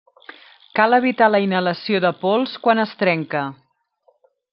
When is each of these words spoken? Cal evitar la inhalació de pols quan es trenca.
Cal 0.77 0.95
evitar 0.97 1.27
la 1.33 1.41
inhalació 1.43 1.99
de 2.05 2.11
pols 2.23 2.57
quan 2.63 2.85
es 2.85 2.95
trenca. 3.03 3.43